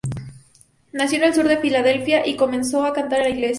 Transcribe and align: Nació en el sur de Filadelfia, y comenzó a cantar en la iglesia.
Nació 0.93 1.19
en 1.19 1.25
el 1.25 1.33
sur 1.35 1.47
de 1.47 1.59
Filadelfia, 1.59 2.25
y 2.25 2.35
comenzó 2.35 2.83
a 2.83 2.91
cantar 2.91 3.19
en 3.19 3.25
la 3.25 3.29
iglesia. 3.29 3.49